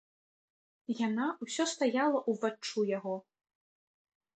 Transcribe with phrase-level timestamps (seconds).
[1.07, 3.15] Яна ўсё стаяла ўваччу яго.